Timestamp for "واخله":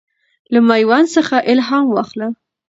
1.89-2.27